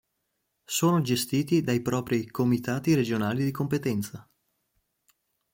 [0.65, 4.27] Sono gestiti dai propri Comitati Regionali di competenza.